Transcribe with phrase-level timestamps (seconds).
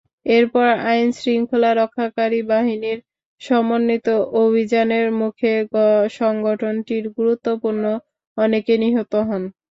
[0.31, 2.99] এরপর আইনশৃঙ্খলা রক্ষাকারী বাহিনীর
[3.41, 4.07] সমন্বিত
[4.41, 5.53] অভিযানের মুখে
[6.13, 7.83] সংগঠনটির গুরুত্বপূর্ণ
[8.37, 9.43] অনেকে নিহত হন।